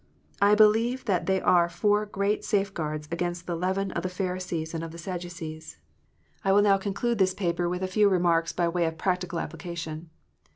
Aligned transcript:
I 0.41 0.55
believe 0.55 1.05
that 1.05 1.27
they 1.27 1.39
are 1.41 1.69
four 1.69 2.07
great 2.07 2.43
safe 2.43 2.73
guards 2.73 3.07
against 3.11 3.45
the 3.45 3.55
leaven 3.55 3.91
of 3.91 4.01
the 4.01 4.09
Pharisees 4.09 4.73
and 4.73 4.83
of 4.83 4.89
the 4.91 4.97
Sadducees. 4.97 5.77
PHARISEES 6.41 6.43
AND 6.43 6.43
SADDUCEES. 6.43 6.43
343 6.43 6.49
I 6.49 6.51
will 6.55 6.63
now 6.63 6.77
conclude 6.79 7.17
this 7.19 7.35
paper 7.35 7.69
with 7.69 7.83
a 7.83 7.85
few 7.87 8.09
remarks 8.09 8.51
by 8.51 8.67
way 8.67 8.87
of 8.87 8.97
practical 8.97 9.37
application. 9.39 10.09